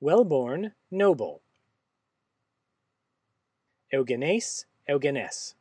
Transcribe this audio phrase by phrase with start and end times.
[0.00, 1.42] well born, noble.
[3.92, 5.54] Eugenes, eugenes